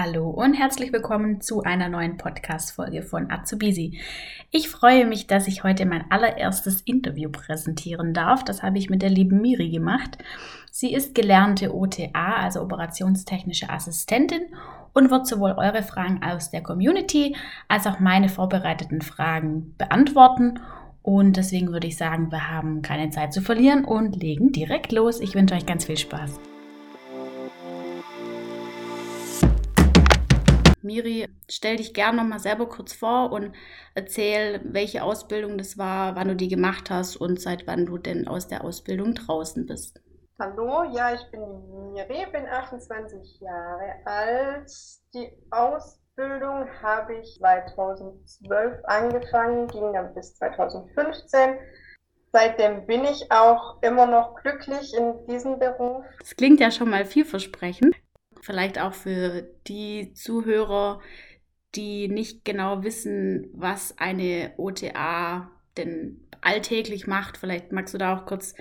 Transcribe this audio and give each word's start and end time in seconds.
Hallo 0.00 0.30
und 0.30 0.54
herzlich 0.54 0.92
willkommen 0.92 1.40
zu 1.40 1.64
einer 1.64 1.88
neuen 1.88 2.18
Podcast-Folge 2.18 3.02
von 3.02 3.32
Azubisi. 3.32 3.98
Ich 4.52 4.68
freue 4.68 5.04
mich, 5.04 5.26
dass 5.26 5.48
ich 5.48 5.64
heute 5.64 5.86
mein 5.86 6.08
allererstes 6.08 6.82
Interview 6.82 7.30
präsentieren 7.32 8.14
darf. 8.14 8.44
Das 8.44 8.62
habe 8.62 8.78
ich 8.78 8.90
mit 8.90 9.02
der 9.02 9.10
lieben 9.10 9.40
Miri 9.40 9.70
gemacht. 9.70 10.16
Sie 10.70 10.94
ist 10.94 11.16
gelernte 11.16 11.74
OTA, 11.74 12.36
also 12.36 12.60
operationstechnische 12.60 13.70
Assistentin 13.70 14.42
und 14.92 15.10
wird 15.10 15.26
sowohl 15.26 15.56
eure 15.58 15.82
Fragen 15.82 16.22
aus 16.22 16.52
der 16.52 16.62
Community 16.62 17.34
als 17.66 17.88
auch 17.88 17.98
meine 17.98 18.28
vorbereiteten 18.28 19.02
Fragen 19.02 19.74
beantworten. 19.78 20.60
Und 21.02 21.36
deswegen 21.36 21.72
würde 21.72 21.88
ich 21.88 21.96
sagen, 21.96 22.30
wir 22.30 22.48
haben 22.48 22.82
keine 22.82 23.10
Zeit 23.10 23.32
zu 23.32 23.42
verlieren 23.42 23.84
und 23.84 24.14
legen 24.14 24.52
direkt 24.52 24.92
los. 24.92 25.18
Ich 25.18 25.34
wünsche 25.34 25.56
euch 25.56 25.66
ganz 25.66 25.86
viel 25.86 25.98
Spaß. 25.98 26.38
Miri, 30.88 31.28
stell 31.50 31.76
dich 31.76 31.92
gerne 31.92 32.16
nochmal 32.16 32.38
selber 32.38 32.66
kurz 32.66 32.94
vor 32.94 33.30
und 33.30 33.54
erzähl, 33.94 34.62
welche 34.64 35.02
Ausbildung 35.02 35.58
das 35.58 35.76
war, 35.76 36.16
wann 36.16 36.28
du 36.28 36.34
die 36.34 36.48
gemacht 36.48 36.88
hast 36.88 37.16
und 37.16 37.38
seit 37.40 37.66
wann 37.66 37.84
du 37.84 37.98
denn 37.98 38.26
aus 38.26 38.48
der 38.48 38.64
Ausbildung 38.64 39.14
draußen 39.14 39.66
bist. 39.66 40.00
Hallo, 40.40 40.84
ja, 40.84 41.12
ich 41.12 41.30
bin 41.30 41.40
Miri, 41.92 42.24
bin 42.32 42.46
28 42.46 43.38
Jahre 43.40 43.96
alt. 44.06 44.72
Die 45.12 45.30
Ausbildung 45.50 46.66
habe 46.82 47.18
ich 47.18 47.36
2012 47.38 48.80
angefangen, 48.84 49.68
ging 49.68 49.92
dann 49.92 50.14
bis 50.14 50.36
2015. 50.36 51.58
Seitdem 52.32 52.86
bin 52.86 53.04
ich 53.04 53.30
auch 53.30 53.82
immer 53.82 54.06
noch 54.06 54.36
glücklich 54.36 54.94
in 54.96 55.26
diesem 55.26 55.58
Beruf. 55.58 56.04
Das 56.20 56.34
klingt 56.34 56.60
ja 56.60 56.70
schon 56.70 56.88
mal 56.88 57.04
vielversprechend. 57.04 57.94
Vielleicht 58.48 58.80
auch 58.80 58.94
für 58.94 59.46
die 59.66 60.14
Zuhörer, 60.14 61.02
die 61.74 62.08
nicht 62.08 62.46
genau 62.46 62.82
wissen, 62.82 63.50
was 63.52 63.98
eine 63.98 64.54
OTA 64.56 65.50
denn 65.76 66.26
alltäglich 66.40 67.06
macht. 67.06 67.36
Vielleicht 67.36 67.72
magst 67.72 67.92
du 67.92 67.98
da 67.98 68.16
auch 68.16 68.24
kurz 68.24 68.54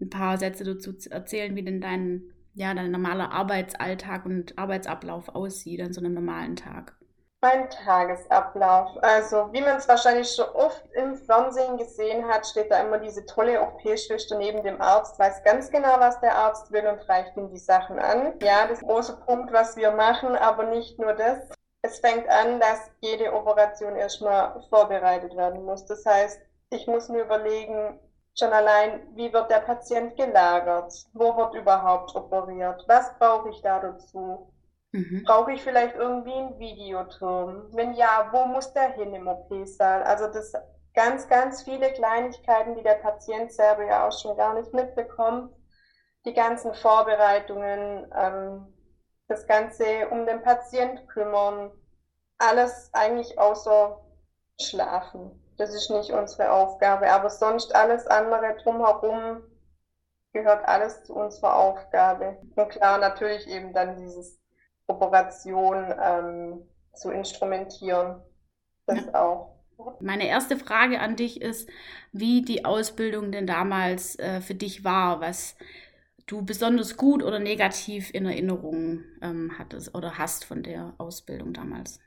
ein 0.00 0.08
paar 0.08 0.38
Sätze 0.38 0.62
dazu 0.62 0.94
erzählen, 1.10 1.56
wie 1.56 1.64
denn 1.64 1.80
dein, 1.80 2.22
ja, 2.54 2.72
dein 2.74 2.92
normaler 2.92 3.32
Arbeitsalltag 3.32 4.24
und 4.24 4.56
Arbeitsablauf 4.56 5.30
aussieht 5.30 5.80
an 5.80 5.92
so 5.92 6.00
einem 6.00 6.14
normalen 6.14 6.54
Tag. 6.54 6.96
Mein 7.44 7.68
Tagesablauf. 7.68 8.96
Also, 9.02 9.52
wie 9.52 9.60
man 9.60 9.76
es 9.76 9.86
wahrscheinlich 9.86 10.34
schon 10.34 10.48
oft 10.54 10.82
im 10.94 11.14
Fernsehen 11.14 11.76
gesehen 11.76 12.26
hat, 12.26 12.46
steht 12.46 12.70
da 12.70 12.80
immer 12.80 12.96
diese 12.96 13.26
tolle 13.26 13.60
OP-Schwester 13.60 14.38
neben 14.38 14.62
dem 14.62 14.80
Arzt, 14.80 15.18
weiß 15.18 15.44
ganz 15.44 15.70
genau, 15.70 15.94
was 15.98 16.18
der 16.20 16.34
Arzt 16.34 16.72
will 16.72 16.86
und 16.86 17.06
reicht 17.06 17.36
ihm 17.36 17.50
die 17.50 17.58
Sachen 17.58 17.98
an. 17.98 18.32
Ja, 18.40 18.66
das 18.66 18.80
großer 18.80 19.18
Punkt, 19.26 19.52
was 19.52 19.76
wir 19.76 19.90
machen, 19.90 20.34
aber 20.36 20.64
nicht 20.64 20.98
nur 20.98 21.12
das. 21.12 21.50
Es 21.82 21.98
fängt 21.98 22.26
an, 22.30 22.60
dass 22.60 22.90
jede 23.02 23.30
Operation 23.34 23.94
erstmal 23.94 24.62
vorbereitet 24.70 25.36
werden 25.36 25.66
muss. 25.66 25.84
Das 25.84 26.06
heißt, 26.06 26.40
ich 26.70 26.86
muss 26.86 27.10
mir 27.10 27.24
überlegen, 27.24 28.00
schon 28.34 28.54
allein, 28.54 29.06
wie 29.16 29.30
wird 29.30 29.50
der 29.50 29.60
Patient 29.60 30.16
gelagert? 30.16 30.94
Wo 31.12 31.36
wird 31.36 31.52
überhaupt 31.56 32.16
operiert? 32.16 32.82
Was 32.88 33.12
brauche 33.18 33.50
ich 33.50 33.60
da 33.60 33.80
dazu? 33.80 34.50
Mhm. 34.94 35.24
Brauche 35.24 35.50
ich 35.50 35.62
vielleicht 35.64 35.96
irgendwie 35.96 36.32
einen 36.32 36.56
Videoturm? 36.60 37.66
Wenn 37.72 37.94
ja, 37.94 38.28
wo 38.30 38.46
muss 38.46 38.72
der 38.74 38.92
hin 38.92 39.12
im 39.12 39.26
OP-Saal? 39.26 40.04
Also 40.04 40.28
das 40.28 40.52
ganz, 40.94 41.26
ganz 41.26 41.64
viele 41.64 41.92
Kleinigkeiten, 41.92 42.76
die 42.76 42.84
der 42.84 42.94
Patient 42.94 43.52
selber 43.52 43.84
ja 43.84 44.06
auch 44.06 44.16
schon 44.16 44.36
gar 44.36 44.54
nicht 44.54 44.72
mitbekommt. 44.72 45.52
Die 46.24 46.32
ganzen 46.32 46.74
Vorbereitungen, 46.74 48.08
ähm, 48.16 48.72
das 49.26 49.48
Ganze 49.48 50.08
um 50.10 50.26
den 50.26 50.42
Patient 50.42 51.08
kümmern, 51.08 51.72
alles 52.38 52.90
eigentlich 52.92 53.36
außer 53.36 54.00
Schlafen. 54.60 55.42
Das 55.58 55.74
ist 55.74 55.90
nicht 55.90 56.12
unsere 56.12 56.52
Aufgabe, 56.52 57.10
aber 57.10 57.30
sonst 57.30 57.74
alles 57.74 58.06
andere 58.06 58.56
drumherum 58.62 59.42
gehört 60.32 60.68
alles 60.68 61.02
zu 61.02 61.14
unserer 61.14 61.56
Aufgabe. 61.56 62.38
Und 62.54 62.68
klar, 62.68 62.98
natürlich 62.98 63.48
eben 63.48 63.72
dann 63.72 63.96
dieses 63.96 64.43
Operation 64.86 65.94
ähm, 66.02 66.68
zu 66.94 67.10
instrumentieren. 67.10 68.22
Das 68.86 69.04
ja. 69.06 69.14
auch. 69.14 69.54
Meine 70.00 70.28
erste 70.28 70.56
Frage 70.56 71.00
an 71.00 71.16
dich 71.16 71.40
ist, 71.40 71.68
wie 72.12 72.42
die 72.42 72.64
Ausbildung 72.64 73.32
denn 73.32 73.46
damals 73.46 74.18
äh, 74.18 74.40
für 74.40 74.54
dich 74.54 74.84
war, 74.84 75.20
was 75.20 75.56
du 76.26 76.44
besonders 76.44 76.96
gut 76.96 77.22
oder 77.22 77.38
negativ 77.38 78.12
in 78.12 78.26
Erinnerung 78.26 79.04
ähm, 79.20 79.52
hattest 79.58 79.94
oder 79.94 80.18
hast 80.18 80.44
von 80.44 80.62
der 80.62 80.94
Ausbildung 80.98 81.52
damals. 81.52 81.98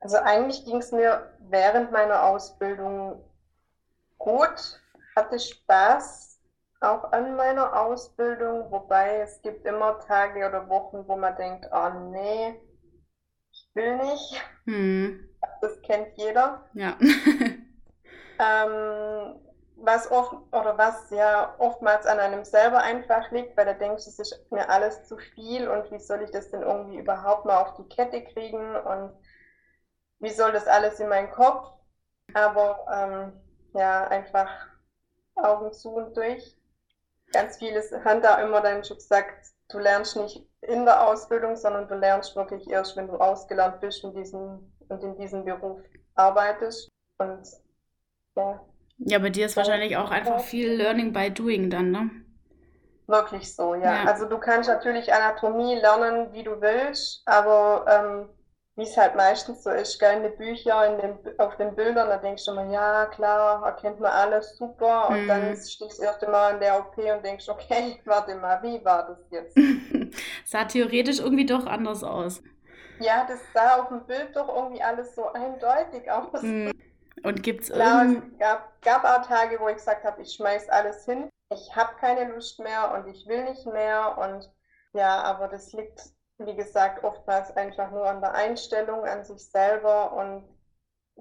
Also 0.00 0.18
eigentlich 0.18 0.64
ging 0.64 0.76
es 0.76 0.92
mir 0.92 1.32
während 1.48 1.90
meiner 1.90 2.24
Ausbildung 2.24 3.24
gut, 4.18 4.80
hatte 5.16 5.38
Spaß, 5.38 6.33
auch 6.84 7.12
an 7.12 7.36
meiner 7.36 7.80
Ausbildung, 7.80 8.70
wobei 8.70 9.20
es 9.20 9.40
gibt 9.42 9.64
immer 9.66 9.98
Tage 10.00 10.46
oder 10.46 10.68
Wochen, 10.68 11.06
wo 11.06 11.16
man 11.16 11.36
denkt, 11.36 11.66
oh 11.72 11.90
nee, 12.10 12.60
ich 13.50 13.70
will 13.74 13.96
nicht. 13.96 14.42
Hm. 14.64 15.28
Das 15.60 15.80
kennt 15.82 16.16
jeder. 16.16 16.64
Ja. 16.74 16.96
ähm, 18.38 19.40
was 19.76 20.10
oft 20.10 20.34
oder 20.52 20.78
was 20.78 21.10
ja 21.10 21.54
oftmals 21.58 22.06
an 22.06 22.18
einem 22.18 22.44
selber 22.44 22.78
einfach 22.78 23.30
liegt, 23.30 23.56
weil 23.56 23.66
da 23.66 23.74
denkst 23.74 24.04
du, 24.04 24.10
es 24.10 24.18
ist 24.18 24.50
mir 24.50 24.68
alles 24.68 25.06
zu 25.06 25.16
viel 25.18 25.68
und 25.68 25.90
wie 25.90 25.98
soll 25.98 26.22
ich 26.22 26.30
das 26.30 26.50
denn 26.50 26.62
irgendwie 26.62 26.98
überhaupt 26.98 27.44
mal 27.44 27.60
auf 27.60 27.74
die 27.74 27.88
Kette 27.88 28.22
kriegen 28.24 28.76
und 28.76 29.12
wie 30.20 30.30
soll 30.30 30.52
das 30.52 30.66
alles 30.66 31.00
in 31.00 31.08
meinen 31.08 31.30
Kopf? 31.30 31.70
Aber 32.32 32.86
ähm, 32.92 33.32
ja, 33.74 34.06
einfach 34.08 34.48
Augen 35.34 35.72
zu 35.72 35.90
und 35.90 36.16
durch 36.16 36.56
ganz 37.34 37.58
vieles 37.58 37.90
da 37.90 38.42
immer 38.42 38.60
dann 38.60 38.84
schon 38.84 38.96
gesagt, 38.96 39.48
du 39.68 39.78
lernst 39.78 40.16
nicht 40.16 40.46
in 40.62 40.84
der 40.84 41.06
Ausbildung, 41.06 41.56
sondern 41.56 41.88
du 41.88 41.94
lernst 41.94 42.34
wirklich 42.36 42.68
erst, 42.68 42.96
wenn 42.96 43.08
du 43.08 43.14
ausgelernt 43.14 43.80
bist 43.80 44.04
und, 44.04 44.16
diesen, 44.16 44.72
und 44.88 45.02
in 45.02 45.16
diesem 45.16 45.44
Beruf 45.44 45.80
arbeitest. 46.14 46.88
Und 47.18 47.46
ja. 48.36 48.60
Ja, 48.98 49.18
bei 49.18 49.30
dir 49.30 49.46
ist 49.46 49.56
wahrscheinlich 49.56 49.96
auch 49.96 50.10
einfach 50.10 50.40
viel 50.40 50.72
Learning 50.72 51.12
by 51.12 51.30
Doing 51.30 51.68
dann, 51.68 51.90
ne? 51.90 52.10
Wirklich 53.06 53.54
so, 53.54 53.74
ja. 53.74 54.04
ja. 54.04 54.04
Also 54.04 54.26
du 54.26 54.38
kannst 54.38 54.68
natürlich 54.68 55.12
Anatomie 55.12 55.74
lernen, 55.74 56.32
wie 56.32 56.42
du 56.42 56.60
willst, 56.60 57.22
aber 57.26 57.84
ähm, 57.88 58.28
wie 58.76 58.82
es 58.82 58.96
halt 58.96 59.14
meistens 59.14 59.62
so 59.62 59.70
ist, 59.70 60.00
gell, 60.00 60.16
in 60.16 60.22
den 60.24 60.36
Büchern, 60.36 60.98
in 60.98 61.00
den, 61.00 61.38
auf 61.38 61.56
den 61.56 61.76
Bildern, 61.76 62.08
da 62.08 62.16
denkst 62.16 62.44
du 62.44 62.50
immer, 62.50 62.70
ja, 62.72 63.06
klar, 63.06 63.64
erkennt 63.64 64.00
man 64.00 64.10
alles 64.10 64.56
super. 64.56 65.10
Und 65.10 65.26
mm. 65.26 65.28
dann 65.28 65.42
stehst 65.54 65.80
du 65.80 65.84
das 65.86 65.98
erste 66.00 66.28
Mal 66.28 66.54
in 66.54 66.60
der 66.60 66.78
OP 66.80 66.96
und 66.98 67.24
denkst, 67.24 67.48
okay, 67.48 68.00
warte 68.04 68.34
mal, 68.34 68.60
wie 68.62 68.84
war 68.84 69.06
das 69.06 69.18
jetzt? 69.30 69.56
sah 70.44 70.64
theoretisch 70.64 71.20
irgendwie 71.20 71.46
doch 71.46 71.66
anders 71.66 72.02
aus. 72.02 72.42
Ja, 72.98 73.24
das 73.28 73.38
sah 73.52 73.80
auf 73.80 73.88
dem 73.88 74.04
Bild 74.06 74.34
doch 74.34 74.48
irgendwie 74.48 74.82
alles 74.82 75.14
so 75.14 75.32
eindeutig 75.32 76.10
aus. 76.10 76.42
Mm. 76.42 76.70
Und 77.22 77.42
gibt's 77.42 77.70
Klar, 77.70 78.06
es 78.06 78.38
gab, 78.38 78.82
gab 78.82 79.04
auch 79.04 79.26
Tage, 79.26 79.58
wo 79.60 79.68
ich 79.68 79.76
gesagt 79.76 80.04
habe, 80.04 80.20
ich 80.20 80.34
schmeiß 80.34 80.68
alles 80.68 81.04
hin, 81.04 81.30
ich 81.50 81.74
habe 81.74 81.94
keine 82.00 82.32
Lust 82.32 82.58
mehr 82.58 82.92
und 82.92 83.08
ich 83.08 83.26
will 83.26 83.44
nicht 83.44 83.64
mehr 83.66 84.18
und 84.18 84.50
ja, 84.92 85.22
aber 85.22 85.48
das 85.48 85.72
liegt 85.72 86.00
wie 86.38 86.56
gesagt, 86.56 87.04
oftmals 87.04 87.56
einfach 87.56 87.90
nur 87.90 88.06
an 88.08 88.20
der 88.20 88.34
Einstellung 88.34 89.04
an 89.04 89.24
sich 89.24 89.50
selber 89.50 90.12
und 90.12 90.44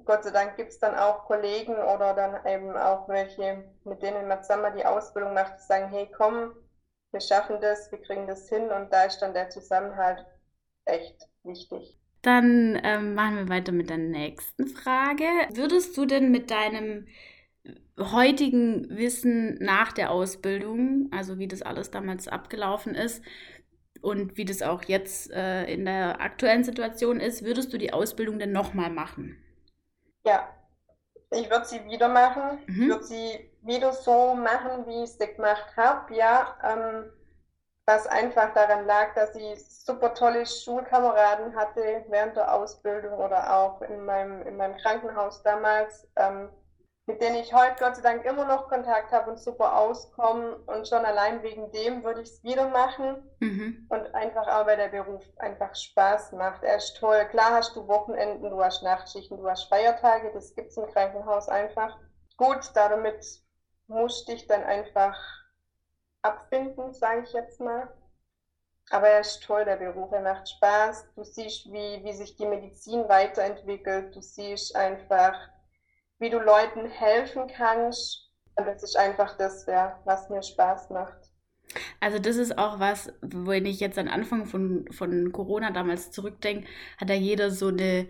Gott 0.06 0.24
sei 0.24 0.32
Dank 0.32 0.58
gibt 0.58 0.72
es 0.72 0.80
dann 0.80 0.96
auch 0.96 1.26
Kollegen 1.26 1.76
oder 1.76 2.14
dann 2.16 2.46
eben 2.48 2.76
auch 2.76 3.08
welche, 3.08 3.64
mit 3.84 4.02
denen 4.02 4.28
man 4.28 4.42
zusammen 4.42 4.76
die 4.76 4.86
Ausbildung 4.86 5.34
macht, 5.34 5.60
die 5.60 5.64
sagen, 5.64 5.90
hey 5.90 6.10
komm, 6.18 6.54
wir 7.12 7.22
schaffen 7.22 7.62
das, 7.62 7.92
wir 7.92 8.02
kriegen 8.02 8.28
das 8.28 8.50
hin 8.50 8.72
und 8.72 8.92
da 8.92 9.04
ist 9.04 9.20
dann 9.20 9.34
der 9.34 9.50
Zusammenhalt 9.50 10.26
echt 10.86 11.28
wichtig. 11.44 12.00
Dann 12.24 12.80
ähm, 12.84 13.14
machen 13.14 13.38
wir 13.38 13.50
weiter 13.50 13.72
mit 13.72 13.90
der 13.90 13.98
nächsten 13.98 14.68
Frage. 14.68 15.26
Würdest 15.54 15.96
du 15.98 16.06
denn 16.06 16.32
mit 16.32 16.50
deinem 16.50 17.08
heutigen 18.00 18.90
Wissen 18.90 19.56
nach 19.60 19.92
der 19.92 20.12
Ausbildung, 20.12 21.10
also 21.12 21.38
wie 21.38 21.48
das 21.48 21.62
alles 21.62 21.92
damals 21.92 22.28
abgelaufen 22.28 22.96
ist, 22.96 23.22
und 24.04 24.36
wie 24.38 24.46
das 24.46 24.62
auch 24.62 24.84
jetzt 24.84 25.32
äh, 25.32 25.64
in 25.66 25.86
der 25.86 26.20
aktuellen 26.20 26.64
Situation 26.64 27.20
ist, 27.20 27.44
würdest 27.46 27.72
du 27.72 27.78
die 27.78 27.94
Ausbildung 27.94 28.38
denn 28.38 28.52
nochmal 28.52 28.90
machen? 28.90 29.38
Ja, 30.26 30.50
ich 31.32 31.50
würde 31.50 31.66
sie 31.66 31.84
wieder 31.86 32.10
machen. 32.10 32.60
Mhm. 32.68 32.82
Ich 32.82 32.90
würde 32.90 33.04
sie 33.04 33.52
wieder 33.62 33.94
so 33.94 34.36
machen, 34.36 34.86
wie 34.88 35.04
ich 35.04 35.12
sie 35.12 35.34
gemacht 35.34 35.76
habe. 35.78 36.14
Ja, 36.14 36.58
ähm, 36.64 37.12
was 37.86 38.06
einfach 38.08 38.54
daran 38.54 38.86
lag, 38.86 39.14
dass 39.16 39.36
ich 39.36 39.66
super 39.66 40.14
tolle 40.14 40.46
Schulkameraden 40.46 41.56
hatte 41.56 42.06
während 42.10 42.36
der 42.36 42.54
Ausbildung 42.54 43.14
oder 43.14 43.56
auch 43.56 43.82
in 43.82 44.04
meinem, 44.06 44.42
in 44.46 44.58
meinem 44.58 44.78
Krankenhaus 44.78 45.44
damals. 45.44 46.08
Ähm, 46.18 46.50
mit 47.06 47.22
denen 47.22 47.36
ich 47.36 47.54
heute 47.54 47.76
Gott 47.80 47.98
sei 47.98 48.02
Dank 48.02 48.24
immer 48.24 48.46
noch 48.46 48.70
Kontakt 48.70 49.12
habe 49.12 49.32
und 49.32 49.38
super 49.38 49.78
auskomme. 49.78 50.56
Und 50.68 50.88
schon 50.88 51.04
allein 51.04 51.44
wegen 51.44 51.70
dem 51.72 52.04
würde 52.04 52.22
ich 52.22 52.30
es 52.30 52.44
wieder 52.44 52.70
machen. 52.70 53.18
Mhm. 53.40 53.88
Und 53.90 54.16
einfach 54.16 54.48
auch, 54.48 54.66
weil 54.66 54.78
der 54.78 54.88
Beruf 54.88 55.24
einfach 55.38 55.76
Spaß 55.76 56.32
macht. 56.34 56.64
Er 56.64 56.78
ist 56.78 56.96
toll. 56.98 57.26
Klar 57.30 57.52
hast 57.52 57.76
du 57.76 57.88
Wochenenden, 57.88 58.50
du 58.50 58.64
hast 58.64 58.84
Nachtschichten, 58.84 59.38
du 59.38 59.50
hast 59.50 59.68
Feiertage. 59.68 60.32
Das 60.34 60.56
gibt 60.56 60.70
es 60.70 60.78
im 60.78 60.88
Krankenhaus 60.88 61.50
einfach. 61.50 62.00
Gut, 62.38 62.72
damit 62.74 63.26
musst 63.88 64.30
dich 64.30 64.48
dann 64.48 64.64
einfach 64.64 65.18
abfinden, 66.22 66.94
sage 66.94 67.24
ich 67.24 67.34
jetzt 67.34 67.60
mal. 67.60 67.94
Aber 68.90 69.10
er 69.10 69.20
ist 69.20 69.44
toll, 69.44 69.66
der 69.66 69.76
Beruf. 69.76 70.12
Er 70.14 70.22
macht 70.22 70.48
Spaß. 70.48 71.14
Du 71.16 71.24
siehst, 71.26 71.66
wie, 71.72 72.02
wie 72.04 72.14
sich 72.14 72.38
die 72.38 72.46
Medizin 72.46 73.10
weiterentwickelt. 73.10 74.16
Du 74.16 74.22
siehst 74.22 74.76
einfach, 74.76 75.36
wie 76.20 76.30
du 76.30 76.40
Leuten 76.40 76.86
helfen 76.90 77.48
kannst. 77.48 78.30
Und 78.56 78.68
das 78.68 78.84
ist 78.84 78.98
einfach 78.98 79.38
das, 79.38 79.68
was 79.68 80.30
mir 80.30 80.44
Spaß 80.44 80.90
macht. 80.92 81.34
Also 82.00 82.20
das 82.20 82.36
ist 82.36 82.58
auch 82.58 82.80
was, 82.80 83.12
wenn 83.22 83.66
ich 83.66 83.80
jetzt 83.80 83.98
an 83.98 84.08
Anfang 84.08 84.46
von, 84.46 84.86
von 84.92 85.32
Corona 85.32 85.72
damals 85.72 86.12
zurückdenke, 86.12 86.68
hat 86.98 87.10
da 87.10 87.14
jeder 87.14 87.50
so 87.50 87.68
eine 87.70 88.08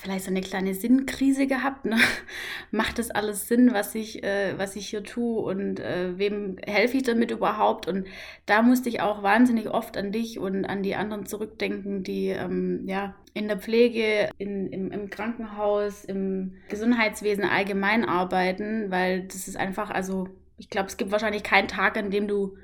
vielleicht 0.00 0.24
so 0.24 0.30
eine 0.30 0.40
kleine 0.40 0.74
Sinnkrise 0.74 1.46
gehabt. 1.46 1.84
Ne? 1.84 1.96
Macht 2.70 2.98
das 2.98 3.10
alles 3.10 3.48
Sinn, 3.48 3.72
was 3.72 3.94
ich, 3.94 4.22
äh, 4.22 4.58
was 4.58 4.76
ich 4.76 4.88
hier 4.88 5.02
tue 5.02 5.40
und 5.40 5.80
äh, 5.80 6.18
wem 6.18 6.58
helfe 6.64 6.96
ich 6.96 7.02
damit 7.02 7.30
überhaupt? 7.30 7.88
Und 7.88 8.06
da 8.46 8.62
musste 8.62 8.88
ich 8.88 9.00
auch 9.00 9.22
wahnsinnig 9.22 9.68
oft 9.70 9.96
an 9.96 10.12
dich 10.12 10.38
und 10.38 10.64
an 10.64 10.82
die 10.82 10.94
anderen 10.94 11.26
zurückdenken, 11.26 12.02
die 12.02 12.28
ähm, 12.28 12.82
ja 12.86 13.14
in 13.32 13.48
der 13.48 13.58
Pflege, 13.58 14.30
in, 14.38 14.68
im, 14.68 14.92
im 14.92 15.10
Krankenhaus, 15.10 16.04
im 16.04 16.54
Gesundheitswesen 16.68 17.44
allgemein 17.44 18.04
arbeiten, 18.04 18.90
weil 18.90 19.26
das 19.26 19.48
ist 19.48 19.56
einfach, 19.56 19.90
also 19.90 20.28
ich 20.56 20.70
glaube, 20.70 20.86
es 20.86 20.96
gibt 20.96 21.10
wahrscheinlich 21.10 21.42
keinen 21.42 21.66
Tag, 21.66 21.96
an 21.96 22.10
dem 22.10 22.28
du 22.28 22.56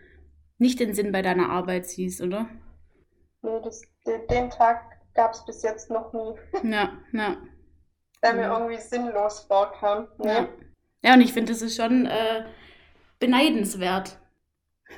nicht 0.58 0.78
den 0.78 0.94
Sinn 0.94 1.10
bei 1.10 1.22
deiner 1.22 1.48
Arbeit 1.48 1.86
siehst, 1.86 2.20
oder? 2.20 2.48
Nee, 3.42 3.58
das, 3.64 3.82
den 4.06 4.50
Tag 4.50 4.99
gab 5.14 5.32
es 5.32 5.44
bis 5.44 5.62
jetzt 5.62 5.90
noch 5.90 6.12
nie. 6.12 6.34
Ja, 6.70 6.92
ja. 7.12 7.36
Der 8.22 8.34
mir 8.34 8.48
irgendwie 8.48 8.76
sinnlos 8.76 9.40
vorkam. 9.40 10.08
Ja, 10.22 10.32
ja. 10.32 10.48
ja 11.02 11.14
und 11.14 11.22
ich 11.22 11.32
finde, 11.32 11.52
das 11.52 11.62
ist 11.62 11.76
schon 11.76 12.06
äh, 12.06 12.44
beneidenswert. 13.18 14.18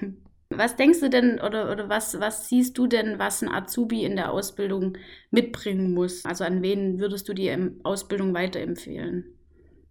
Was 0.56 0.76
denkst 0.76 1.00
du 1.00 1.08
denn 1.08 1.40
oder, 1.40 1.72
oder 1.72 1.88
was, 1.88 2.20
was 2.20 2.46
siehst 2.48 2.76
du 2.76 2.86
denn, 2.86 3.18
was 3.18 3.42
ein 3.42 3.48
Azubi 3.48 4.04
in 4.04 4.16
der 4.16 4.32
Ausbildung 4.32 4.98
mitbringen 5.30 5.94
muss? 5.94 6.26
Also 6.26 6.44
an 6.44 6.60
wen 6.60 7.00
würdest 7.00 7.26
du 7.28 7.32
die 7.32 7.50
Ausbildung 7.84 8.34
weiterempfehlen? 8.34 9.38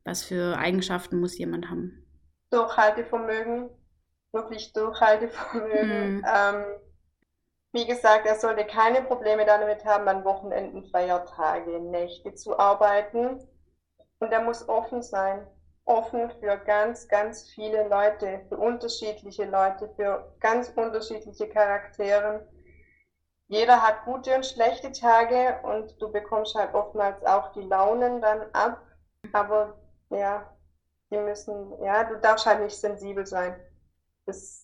Was 0.04 0.24
für 0.24 0.58
Eigenschaften 0.58 1.20
muss 1.20 1.38
jemand 1.38 1.70
haben? 1.72 2.04
Durchhaltevermögen, 2.52 3.70
wirklich 4.34 4.72
Durchhaltevermögen. 4.74 6.18
Mhm. 6.18 6.26
Ähm, 6.26 6.64
wie 7.74 7.86
gesagt, 7.86 8.26
er 8.26 8.36
sollte 8.36 8.66
keine 8.66 9.02
Probleme 9.02 9.46
damit 9.46 9.86
haben, 9.86 10.08
an 10.08 10.26
Wochenenden, 10.26 10.86
Feiertage, 10.86 11.80
Nächte 11.80 12.36
zu 12.36 12.60
arbeiten. 12.60 13.40
Und 14.20 14.32
er 14.32 14.42
muss 14.42 14.68
offen 14.68 15.02
sein. 15.02 15.48
Offen 15.86 16.32
für 16.40 16.58
ganz, 16.58 17.08
ganz 17.08 17.50
viele 17.50 17.88
Leute, 17.88 18.46
für 18.50 18.58
unterschiedliche 18.58 19.46
Leute, 19.46 19.90
für 19.96 20.32
ganz 20.40 20.70
unterschiedliche 20.76 21.50
Charaktere. 21.50 22.48
Jeder 23.48 23.82
hat 23.82 24.06
gute 24.06 24.36
und 24.36 24.46
schlechte 24.46 24.92
Tage 24.92 25.60
und 25.64 26.00
du 26.02 26.12
bekommst 26.12 26.56
halt 26.56 26.74
oftmals 26.74 27.26
auch 27.26 27.52
die 27.54 27.64
Launen 27.64 28.22
dann 28.22 28.44
ab. 28.54 28.82
Aber 29.34 29.78
ja, 30.10 30.56
die 31.10 31.18
müssen, 31.18 31.74
ja, 31.84 32.04
du 32.04 32.20
darfst 32.20 32.46
halt 32.46 32.62
nicht 32.62 32.78
sensibel 32.78 33.26
sein. 33.26 33.60
Das 34.26 34.61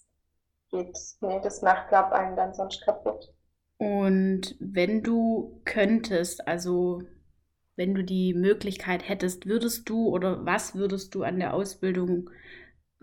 geht, 0.78 0.98
nee, 1.22 1.40
das 1.42 1.62
macht, 1.62 1.90
glaub 1.90 2.12
einen 2.12 2.36
dann 2.36 2.54
sonst 2.54 2.84
kaputt. 2.84 3.34
Und 3.78 4.56
wenn 4.60 5.04
du 5.04 5.62
könntest, 5.66 6.48
also 6.48 7.04
wenn 7.76 7.94
du 7.94 8.04
die 8.04 8.34
Möglichkeit 8.34 9.08
hättest, 9.08 9.46
würdest 9.46 9.88
du 9.88 10.08
oder 10.10 10.46
was 10.46 10.76
würdest 10.76 11.14
du 11.14 11.24
an 11.24 11.40
der 11.40 11.54
Ausbildung 11.54 12.30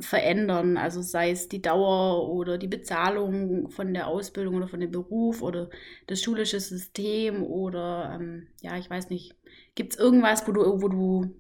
verändern? 0.00 0.76
Also 0.76 1.00
sei 1.00 1.31
es 1.31 1.49
die 1.49 1.62
Dauer 1.62 2.29
oder 2.29 2.59
die 2.59 2.67
Bezahlung 2.67 3.71
von 3.71 3.94
der 3.94 4.09
Ausbildung 4.09 4.56
oder 4.56 4.67
von 4.67 4.81
dem 4.81 4.91
Beruf 4.91 5.43
oder 5.43 5.71
das 6.09 6.21
schulische 6.21 6.59
System 6.59 7.44
oder 7.44 8.19
ähm, 8.19 8.49
ja, 8.61 8.76
ich 8.76 8.91
weiß 8.91 9.11
nicht. 9.11 9.37
Gibt 9.76 9.93
es 9.93 9.99
irgendwas, 9.99 10.47
wo 10.49 10.53
du, 10.53 10.82
wo 10.82 10.88
du 10.88 11.37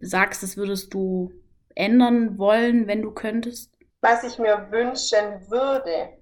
sagst, 0.00 0.42
das 0.42 0.56
würdest 0.56 0.94
du 0.94 1.32
ändern 1.74 2.38
wollen, 2.38 2.86
wenn 2.86 3.02
du 3.02 3.10
könntest? 3.10 3.77
Was 4.00 4.22
ich 4.22 4.38
mir 4.38 4.70
wünschen 4.70 5.50
würde, 5.50 6.16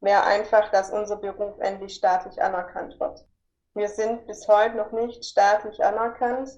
wäre 0.00 0.24
einfach, 0.24 0.70
dass 0.70 0.90
unser 0.90 1.16
Beruf 1.16 1.58
endlich 1.60 1.94
staatlich 1.94 2.42
anerkannt 2.42 2.98
wird. 2.98 3.24
Wir 3.74 3.88
sind 3.88 4.26
bis 4.26 4.46
heute 4.48 4.76
noch 4.76 4.92
nicht 4.92 5.24
staatlich 5.24 5.82
anerkannt, 5.82 6.50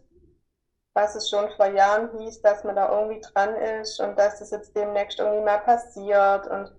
was 0.94 1.14
es 1.14 1.28
schon 1.28 1.50
vor 1.50 1.66
Jahren 1.66 2.18
hieß, 2.18 2.40
dass 2.42 2.64
man 2.64 2.76
da 2.76 2.90
irgendwie 2.90 3.20
dran 3.20 3.54
ist 3.56 4.00
und 4.00 4.18
dass 4.18 4.38
das 4.38 4.50
jetzt 4.50 4.74
demnächst 4.74 5.18
irgendwie 5.18 5.44
mal 5.44 5.58
passiert. 5.58 6.46
Und 6.46 6.74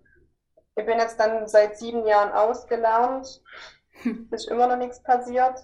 ich 0.75 0.85
bin 0.85 0.97
jetzt 0.97 1.19
dann 1.19 1.47
seit 1.47 1.77
sieben 1.77 2.05
Jahren 2.05 2.31
ausgelernt. 2.31 3.41
Hm. 4.01 4.27
ist 4.31 4.49
immer 4.49 4.67
noch 4.67 4.77
nichts 4.77 5.01
passiert. 5.03 5.63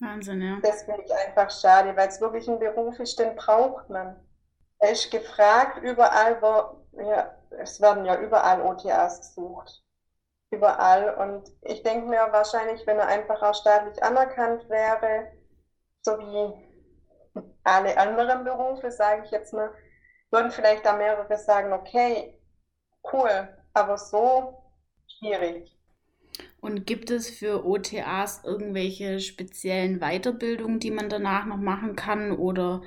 Wahnsinn, 0.00 0.42
ja. 0.42 0.58
Das 0.62 0.82
finde 0.82 1.02
ich 1.02 1.12
einfach 1.14 1.50
schade, 1.50 1.96
weil 1.96 2.08
es 2.08 2.20
wirklich 2.20 2.48
ein 2.48 2.58
Beruf 2.58 2.98
ist, 2.98 3.18
den 3.18 3.36
braucht 3.36 3.88
man. 3.88 4.16
Er 4.82 4.90
ist 4.90 5.12
gefragt, 5.12 5.78
überall, 5.84 6.42
wo, 6.42 7.02
ja, 7.04 7.32
es 7.50 7.80
werden 7.80 8.04
ja 8.04 8.20
überall 8.20 8.62
OTAs 8.62 9.20
gesucht. 9.20 9.80
Überall. 10.50 11.14
Und 11.14 11.48
ich 11.62 11.84
denke 11.84 12.08
mir 12.08 12.26
wahrscheinlich, 12.32 12.84
wenn 12.84 12.98
er 12.98 13.06
einfach 13.06 13.40
auch 13.42 13.54
staatlich 13.54 14.02
anerkannt 14.02 14.68
wäre, 14.68 15.30
so 16.02 16.18
wie 16.18 17.42
alle 17.62 17.96
anderen 17.96 18.42
Berufe, 18.42 18.90
sage 18.90 19.22
ich 19.24 19.30
jetzt 19.30 19.54
mal, 19.54 19.72
würden 20.32 20.50
vielleicht 20.50 20.84
da 20.84 20.94
mehrere 20.94 21.36
sagen, 21.36 21.72
okay, 21.72 22.36
cool, 23.12 23.56
aber 23.74 23.96
so 23.96 24.64
schwierig. 25.06 25.78
Und 26.60 26.88
gibt 26.88 27.12
es 27.12 27.30
für 27.30 27.64
OTAs 27.64 28.42
irgendwelche 28.42 29.20
speziellen 29.20 30.00
Weiterbildungen, 30.00 30.80
die 30.80 30.90
man 30.90 31.08
danach 31.08 31.46
noch 31.46 31.58
machen 31.58 31.94
kann 31.94 32.32
oder 32.32 32.82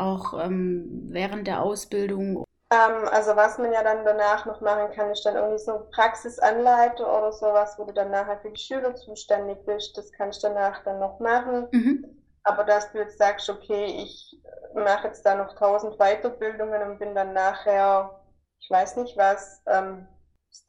auch 0.00 0.34
ähm, 0.42 1.08
während 1.10 1.46
der 1.46 1.62
Ausbildung? 1.62 2.44
Ähm, 2.72 3.08
also 3.10 3.34
was 3.34 3.58
man 3.58 3.72
ja 3.72 3.82
dann 3.82 4.04
danach 4.04 4.46
noch 4.46 4.60
machen 4.60 4.92
kann, 4.94 5.10
ist 5.10 5.24
dann 5.24 5.36
irgendwie 5.36 5.58
so 5.58 5.88
Praxisanleiter 5.92 7.06
oder 7.06 7.32
sowas, 7.32 7.74
wo 7.78 7.84
du 7.84 7.92
dann 7.92 8.10
nachher 8.10 8.38
für 8.38 8.50
die 8.50 8.60
Schüler 8.60 8.94
zuständig 8.94 9.58
bist. 9.66 9.96
Das 9.96 10.12
kannst 10.12 10.42
du 10.42 10.48
danach 10.48 10.82
dann 10.84 11.00
noch 11.00 11.18
machen. 11.18 11.68
Mhm. 11.72 12.04
Aber 12.44 12.64
dass 12.64 12.90
du 12.92 12.98
jetzt 12.98 13.18
sagst, 13.18 13.50
okay, 13.50 13.84
ich 14.04 14.40
mache 14.74 15.08
jetzt 15.08 15.26
da 15.26 15.34
noch 15.34 15.54
tausend 15.56 15.98
Weiterbildungen 15.98 16.82
und 16.82 16.98
bin 16.98 17.14
dann 17.14 17.32
nachher, 17.32 18.22
ich 18.60 18.70
weiß 18.70 18.96
nicht 18.96 19.16
was, 19.16 19.62
ähm, 19.66 20.06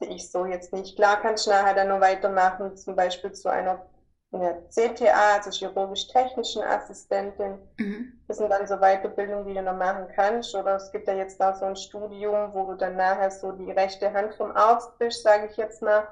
ich 0.00 0.30
so 0.30 0.44
jetzt 0.44 0.72
nicht. 0.72 0.96
Klar 0.96 1.20
kannst 1.20 1.46
du 1.46 1.50
nachher 1.50 1.74
dann 1.74 1.88
noch 1.88 2.00
weitermachen, 2.00 2.76
zum 2.76 2.96
Beispiel 2.96 3.32
zu 3.32 3.48
einer 3.48 3.86
ja, 4.32 4.54
CTA, 4.70 5.36
also 5.36 5.50
chirurgisch-technischen 5.50 6.62
Assistentin. 6.62 7.58
Mhm. 7.78 8.12
Das 8.28 8.38
sind 8.38 8.50
dann 8.50 8.66
so 8.66 8.78
Weiterbildungen, 8.78 9.46
die 9.46 9.54
du 9.54 9.62
noch 9.62 9.76
machen 9.76 10.08
kannst. 10.14 10.54
Oder 10.54 10.76
es 10.76 10.90
gibt 10.90 11.06
ja 11.06 11.14
jetzt 11.14 11.38
da 11.38 11.54
so 11.54 11.66
ein 11.66 11.76
Studium, 11.76 12.54
wo 12.54 12.64
du 12.66 12.76
dann 12.76 12.96
nachher 12.96 13.30
so 13.30 13.52
die 13.52 13.70
rechte 13.70 14.12
Hand 14.12 14.34
vom 14.34 14.52
Arzt 14.52 14.96
bist, 14.98 15.22
sage 15.22 15.48
ich 15.50 15.56
jetzt 15.56 15.82
mal. 15.82 16.08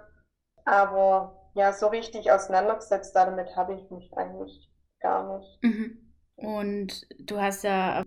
Aber 0.65 1.35
ja, 1.55 1.73
so 1.73 1.87
richtig 1.87 2.31
auseinandergesetzt 2.31 3.15
damit 3.17 3.57
habe 3.57 3.75
ich 3.75 3.91
mich 3.91 4.13
eigentlich 4.17 4.69
gar 5.01 5.23
nicht. 5.23 5.59
Mhm. 5.63 6.10
Und 6.41 7.07
du 7.19 7.39
hast 7.39 7.65
ja 7.65 8.05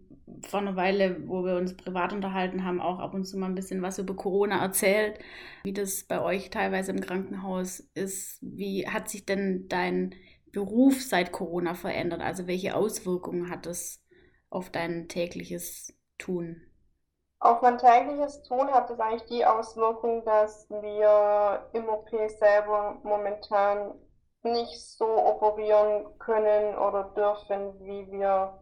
vor 0.47 0.59
einer 0.59 0.75
Weile, 0.75 1.27
wo 1.27 1.45
wir 1.45 1.55
uns 1.55 1.77
privat 1.77 2.13
unterhalten 2.13 2.65
haben, 2.65 2.81
auch 2.81 2.97
ab 2.97 3.13
und 3.13 3.25
zu 3.25 3.37
mal 3.37 3.45
ein 3.45 3.55
bisschen 3.55 3.83
was 3.83 3.99
über 3.99 4.15
Corona 4.15 4.59
erzählt, 4.59 5.19
wie 5.63 5.73
das 5.73 6.03
bei 6.05 6.19
euch 6.19 6.49
teilweise 6.49 6.91
im 6.91 6.99
Krankenhaus 6.99 7.79
ist. 7.93 8.39
Wie 8.41 8.87
hat 8.87 9.07
sich 9.07 9.25
denn 9.25 9.67
dein 9.69 10.15
Beruf 10.51 10.99
seit 11.01 11.31
Corona 11.31 11.75
verändert? 11.75 12.21
Also 12.21 12.47
welche 12.47 12.75
Auswirkungen 12.75 13.51
hat 13.51 13.67
es 13.67 14.03
auf 14.49 14.71
dein 14.71 15.07
tägliches 15.07 15.95
Tun? 16.17 16.59
Auf 17.39 17.61
mein 17.61 17.77
tägliches 17.77 18.41
Tun 18.43 18.71
hat 18.71 18.89
es 18.89 18.99
eigentlich 18.99 19.29
die 19.29 19.45
Auswirkung, 19.45 20.25
dass 20.25 20.67
wir 20.69 21.69
im 21.73 21.87
OP 21.87 22.09
selber 22.29 22.97
momentan 23.03 23.93
nicht 24.43 24.79
so 24.79 25.05
operieren 25.05 26.17
können 26.19 26.77
oder 26.77 27.05
dürfen, 27.15 27.79
wie 27.85 28.11
wir 28.11 28.59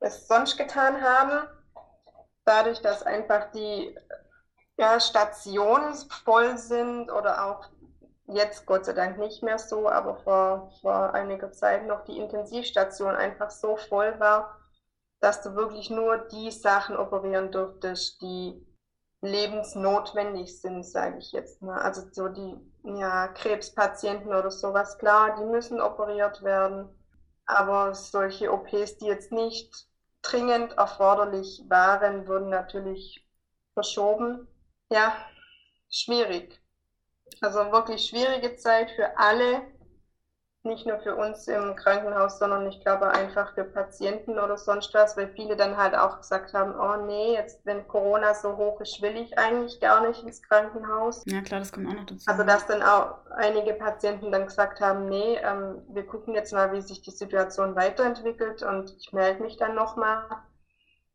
es 0.00 0.26
sonst 0.26 0.56
getan 0.56 1.00
haben. 1.00 1.48
Dadurch, 2.44 2.82
dass 2.82 3.04
einfach 3.04 3.52
die 3.52 3.96
ja, 4.76 4.98
Stationen 4.98 5.94
voll 6.24 6.58
sind 6.58 7.10
oder 7.10 7.46
auch 7.46 7.68
jetzt 8.26 8.66
Gott 8.66 8.84
sei 8.84 8.92
Dank 8.92 9.18
nicht 9.18 9.42
mehr 9.42 9.58
so, 9.58 9.88
aber 9.88 10.16
vor, 10.16 10.72
vor 10.80 11.14
einiger 11.14 11.52
Zeit 11.52 11.86
noch 11.86 12.04
die 12.04 12.18
Intensivstation 12.18 13.14
einfach 13.14 13.50
so 13.50 13.76
voll 13.76 14.18
war, 14.18 14.58
dass 15.20 15.42
du 15.42 15.54
wirklich 15.54 15.90
nur 15.90 16.18
die 16.18 16.50
Sachen 16.50 16.96
operieren 16.96 17.52
durftest, 17.52 18.20
die 18.22 18.66
lebensnotwendig 19.22 20.60
sind, 20.60 20.84
sage 20.84 21.18
ich 21.18 21.32
jetzt 21.32 21.62
mal. 21.62 21.80
Also 21.80 22.02
so 22.10 22.28
die 22.28 22.56
ja, 22.82 23.28
Krebspatienten 23.28 24.28
oder 24.28 24.50
sowas, 24.50 24.98
klar, 24.98 25.36
die 25.36 25.44
müssen 25.44 25.80
operiert 25.80 26.42
werden. 26.42 26.88
Aber 27.46 27.94
solche 27.94 28.52
OPs, 28.52 28.98
die 28.98 29.06
jetzt 29.06 29.32
nicht 29.32 29.88
dringend 30.22 30.72
erforderlich 30.72 31.64
waren, 31.68 32.26
wurden 32.28 32.50
natürlich 32.50 33.26
verschoben. 33.74 34.46
Ja, 34.90 35.14
schwierig. 35.88 36.60
Also 37.40 37.72
wirklich 37.72 38.06
schwierige 38.06 38.56
Zeit 38.56 38.90
für 38.90 39.18
alle, 39.18 39.62
nicht 40.64 40.86
nur 40.86 41.00
für 41.00 41.16
uns 41.16 41.48
im 41.48 41.74
Krankenhaus, 41.74 42.38
sondern 42.38 42.66
ich 42.68 42.80
glaube 42.80 43.08
einfach 43.08 43.54
für 43.54 43.64
Patienten 43.64 44.38
oder 44.38 44.56
sonst 44.56 44.94
was, 44.94 45.16
weil 45.16 45.32
viele 45.34 45.56
dann 45.56 45.76
halt 45.76 45.96
auch 45.96 46.18
gesagt 46.18 46.54
haben, 46.54 46.74
oh 46.78 47.04
nee, 47.04 47.34
jetzt 47.34 47.66
wenn 47.66 47.86
Corona 47.88 48.34
so 48.34 48.56
hoch 48.56 48.80
ist, 48.80 49.02
will 49.02 49.16
ich 49.16 49.36
eigentlich 49.36 49.80
gar 49.80 50.06
nicht 50.06 50.22
ins 50.22 50.40
Krankenhaus. 50.42 51.24
Ja 51.26 51.40
klar, 51.40 51.60
das 51.60 51.72
kommt 51.72 51.88
auch 51.88 51.94
noch 51.94 52.06
dazu. 52.06 52.24
Also 52.26 52.44
dass 52.44 52.66
dann 52.66 52.82
auch 52.82 53.16
einige 53.36 53.74
Patienten 53.74 54.30
dann 54.30 54.46
gesagt 54.46 54.80
haben, 54.80 55.08
nee, 55.08 55.36
ähm, 55.42 55.82
wir 55.88 56.06
gucken 56.06 56.34
jetzt 56.34 56.52
mal, 56.52 56.72
wie 56.72 56.80
sich 56.80 57.02
die 57.02 57.10
Situation 57.10 57.74
weiterentwickelt 57.74 58.62
und 58.62 58.94
ich 58.98 59.12
melde 59.12 59.42
mich 59.42 59.56
dann 59.56 59.74
nochmal. 59.74 60.24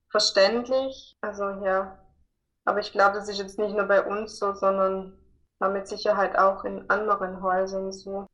Verständlich. 0.10 1.18
Also 1.22 1.44
ja. 1.66 2.00
Aber 2.66 2.80
ich 2.80 2.92
glaube, 2.92 3.16
das 3.16 3.30
ist 3.30 3.39
jetzt 3.39 3.60
nicht 3.60 3.75
nur 3.75 3.86
bei 3.86 4.06
uns 4.06 4.39
so, 4.39 4.54
sondern 4.54 5.18
war 5.60 5.70
mit 5.70 5.88
Sicherheit 5.88 6.38
auch 6.38 6.66
in 6.66 6.89
anderen 6.89 7.42
Häusern 7.42 7.92
so. 7.92 8.27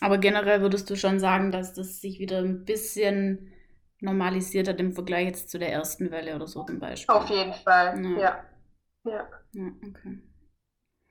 Aber 0.00 0.18
generell 0.18 0.60
würdest 0.60 0.90
du 0.90 0.96
schon 0.96 1.18
sagen, 1.18 1.50
dass 1.50 1.72
das 1.72 2.00
sich 2.00 2.18
wieder 2.18 2.38
ein 2.38 2.64
bisschen 2.64 3.52
normalisiert 4.00 4.68
hat 4.68 4.80
im 4.80 4.92
Vergleich 4.92 5.26
jetzt 5.26 5.50
zu 5.50 5.58
der 5.58 5.72
ersten 5.72 6.10
Welle 6.10 6.36
oder 6.36 6.46
so 6.46 6.64
zum 6.64 6.78
Beispiel. 6.78 7.14
Auf 7.14 7.28
jeden 7.30 7.54
Fall, 7.54 8.04
ja. 8.04 8.18
Ja, 8.18 8.44
ja. 9.04 9.28
ja 9.52 9.72
okay. 9.88 10.18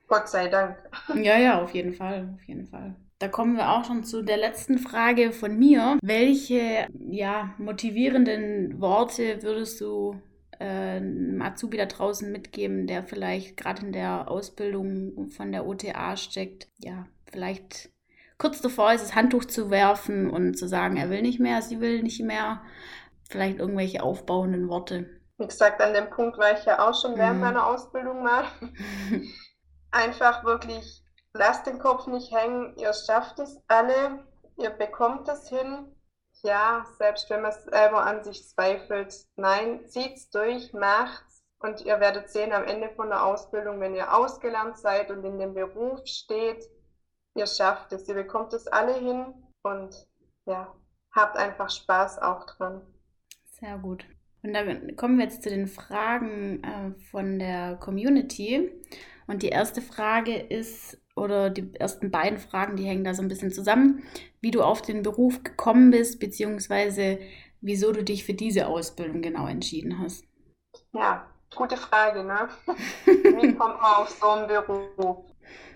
Gott 0.06 0.28
sei 0.28 0.48
Dank. 0.48 0.78
Ja, 1.16 1.38
ja, 1.38 1.60
auf 1.60 1.74
jeden 1.74 1.94
Fall, 1.94 2.32
auf 2.34 2.44
jeden 2.44 2.66
Fall. 2.66 2.94
Da 3.18 3.28
kommen 3.28 3.56
wir 3.56 3.70
auch 3.70 3.84
schon 3.84 4.04
zu 4.04 4.22
der 4.22 4.36
letzten 4.36 4.78
Frage 4.78 5.32
von 5.32 5.58
mir. 5.58 5.98
Welche 6.02 6.86
ja, 7.08 7.54
motivierenden 7.58 8.80
Worte 8.80 9.42
würdest 9.42 9.80
du 9.80 10.20
äh, 10.58 10.64
einem 10.96 11.40
Azubi 11.40 11.78
da 11.78 11.86
draußen 11.86 12.30
mitgeben, 12.30 12.86
der 12.86 13.04
vielleicht 13.04 13.56
gerade 13.56 13.86
in 13.86 13.92
der 13.92 14.30
Ausbildung 14.30 15.30
von 15.30 15.50
der 15.50 15.66
OTA 15.66 16.16
steckt? 16.16 16.68
Ja, 16.78 17.06
vielleicht 17.24 17.90
kurz 18.38 18.60
davor 18.60 18.92
ist, 18.92 19.02
das 19.02 19.14
Handtuch 19.14 19.44
zu 19.44 19.70
werfen 19.70 20.30
und 20.30 20.58
zu 20.58 20.68
sagen, 20.68 20.96
er 20.96 21.10
will 21.10 21.22
nicht 21.22 21.40
mehr, 21.40 21.62
sie 21.62 21.80
will 21.80 22.02
nicht 22.02 22.22
mehr. 22.22 22.62
Vielleicht 23.28 23.58
irgendwelche 23.58 24.02
aufbauenden 24.02 24.68
Worte. 24.68 25.08
Wie 25.38 25.46
gesagt, 25.46 25.80
an 25.82 25.94
dem 25.94 26.10
Punkt 26.10 26.38
war 26.38 26.52
ich 26.52 26.64
ja 26.64 26.86
auch 26.86 26.94
schon 26.94 27.16
während 27.16 27.36
mhm. 27.36 27.42
meiner 27.42 27.66
Ausbildung 27.66 28.22
mal. 28.22 28.44
Einfach 29.90 30.44
wirklich, 30.44 31.02
lasst 31.32 31.66
den 31.66 31.78
Kopf 31.78 32.06
nicht 32.06 32.32
hängen, 32.32 32.76
ihr 32.76 32.92
schafft 32.92 33.38
es 33.38 33.60
alle, 33.68 34.24
ihr 34.56 34.70
bekommt 34.70 35.28
es 35.28 35.48
hin. 35.48 35.92
Ja, 36.42 36.86
selbst 36.98 37.28
wenn 37.30 37.42
man 37.42 37.50
es 37.50 37.64
selber 37.64 38.04
an 38.04 38.22
sich 38.22 38.46
zweifelt, 38.48 39.14
nein, 39.36 39.86
zieht's 39.86 40.30
durch, 40.30 40.72
macht's 40.72 41.42
und 41.58 41.80
ihr 41.80 41.98
werdet 42.00 42.30
sehen 42.30 42.52
am 42.52 42.64
Ende 42.64 42.90
von 42.90 43.08
der 43.08 43.24
Ausbildung, 43.24 43.80
wenn 43.80 43.94
ihr 43.94 44.14
ausgelernt 44.14 44.78
seid 44.78 45.10
und 45.10 45.24
in 45.24 45.38
dem 45.38 45.54
Beruf 45.54 46.00
steht, 46.04 46.64
ihr 47.36 47.46
schafft 47.46 47.92
es, 47.92 48.08
ihr 48.08 48.14
bekommt 48.14 48.52
es 48.52 48.66
alle 48.66 48.98
hin 48.98 49.34
und 49.62 50.06
ja, 50.46 50.74
habt 51.12 51.36
einfach 51.36 51.70
Spaß 51.70 52.18
auch 52.18 52.46
dran. 52.46 52.82
Sehr 53.44 53.78
gut. 53.78 54.04
Und 54.42 54.52
dann 54.52 54.96
kommen 54.96 55.18
wir 55.18 55.24
jetzt 55.24 55.42
zu 55.42 55.50
den 55.50 55.66
Fragen 55.66 56.62
äh, 56.62 56.92
von 57.10 57.38
der 57.38 57.76
Community. 57.76 58.70
Und 59.26 59.42
die 59.42 59.48
erste 59.48 59.82
Frage 59.82 60.36
ist, 60.36 60.98
oder 61.16 61.50
die 61.50 61.74
ersten 61.74 62.10
beiden 62.10 62.38
Fragen, 62.38 62.76
die 62.76 62.84
hängen 62.84 63.02
da 63.02 63.14
so 63.14 63.22
ein 63.22 63.28
bisschen 63.28 63.50
zusammen, 63.50 64.04
wie 64.40 64.50
du 64.50 64.62
auf 64.62 64.82
den 64.82 65.02
Beruf 65.02 65.42
gekommen 65.42 65.90
bist, 65.90 66.20
beziehungsweise 66.20 67.18
wieso 67.60 67.92
du 67.92 68.04
dich 68.04 68.24
für 68.24 68.34
diese 68.34 68.68
Ausbildung 68.68 69.22
genau 69.22 69.48
entschieden 69.48 69.98
hast. 69.98 70.24
Ja, 70.92 71.26
gute 71.54 71.76
Frage, 71.76 72.22
ne? 72.22 72.48
wie 73.06 73.54
kommt 73.54 73.80
man 73.80 73.94
auf 73.96 74.10
so 74.10 74.28
einen 74.28 74.46
Beruf? 74.46 75.24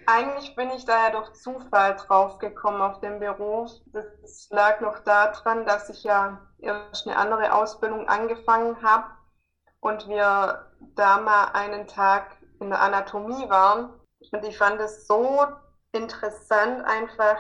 Eigentlich 0.07 0.57
bin 0.57 0.71
ich 0.71 0.85
da 0.85 1.05
ja 1.05 1.11
durch 1.11 1.33
Zufall 1.35 1.97
drauf 1.97 2.39
gekommen 2.39 2.81
auf 2.81 3.01
den 3.01 3.21
Beruf. 3.21 3.71
Das 3.93 4.49
lag 4.51 4.81
noch 4.81 4.99
daran, 5.01 5.67
dass 5.67 5.89
ich 5.89 6.03
ja 6.03 6.41
erst 6.59 7.07
eine 7.07 7.17
andere 7.17 7.53
Ausbildung 7.55 8.09
angefangen 8.09 8.83
habe 8.83 9.07
und 9.81 10.09
wir 10.09 10.67
da 10.95 11.21
mal 11.21 11.51
einen 11.53 11.87
Tag 11.87 12.37
in 12.61 12.71
der 12.71 12.81
Anatomie 12.81 13.49
waren. 13.49 13.93
Und 14.33 14.45
ich 14.45 14.59
fand 14.59 14.81
es 14.81 15.07
so 15.07 15.47
interessant, 15.93 16.85
einfach 16.85 17.37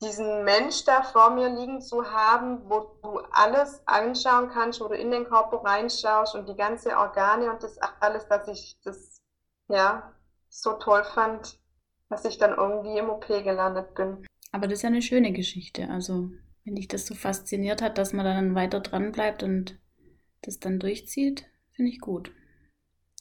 diesen 0.00 0.44
Mensch 0.44 0.84
da 0.84 1.02
vor 1.02 1.30
mir 1.30 1.48
liegen 1.48 1.80
zu 1.80 2.10
haben, 2.10 2.68
wo 2.70 2.80
du 3.02 3.20
alles 3.32 3.82
anschauen 3.86 4.50
kannst, 4.50 4.80
wo 4.80 4.88
du 4.88 4.94
in 4.94 5.10
den 5.10 5.24
Körper 5.24 5.64
reinschaust 5.64 6.34
und 6.34 6.48
die 6.48 6.56
ganze 6.56 6.96
Organe 6.96 7.50
und 7.50 7.62
das 7.62 7.78
alles, 8.00 8.28
dass 8.28 8.46
ich 8.46 8.78
das 8.84 9.20
ja 9.68 10.12
so 10.48 10.74
toll 10.74 11.04
fand, 11.04 11.57
dass 12.08 12.24
ich 12.24 12.38
dann 12.38 12.56
irgendwie 12.56 12.98
im 12.98 13.10
OP 13.10 13.26
gelandet 13.26 13.94
bin. 13.94 14.26
Aber 14.52 14.66
das 14.66 14.78
ist 14.78 14.82
ja 14.82 14.88
eine 14.88 15.02
schöne 15.02 15.32
Geschichte. 15.32 15.88
Also, 15.90 16.30
wenn 16.64 16.74
dich 16.74 16.88
das 16.88 17.06
so 17.06 17.14
fasziniert 17.14 17.82
hat, 17.82 17.98
dass 17.98 18.12
man 18.12 18.24
dann 18.24 18.54
weiter 18.54 18.80
dran 18.80 19.12
bleibt 19.12 19.42
und 19.42 19.78
das 20.42 20.58
dann 20.58 20.78
durchzieht, 20.78 21.46
finde 21.72 21.90
ich 21.90 22.00
gut. 22.00 22.32